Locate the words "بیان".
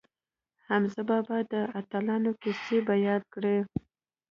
2.89-3.21